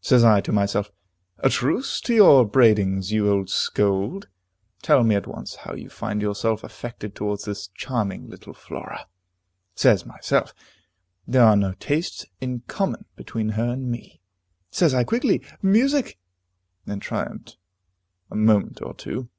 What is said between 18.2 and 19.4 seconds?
a moment or two.